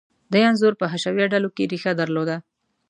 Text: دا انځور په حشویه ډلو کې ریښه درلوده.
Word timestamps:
دا 0.31 0.39
انځور 0.49 0.73
په 0.79 0.85
حشویه 0.91 1.25
ډلو 1.33 1.49
کې 1.55 1.69
ریښه 1.71 1.91
درلوده. 1.99 2.35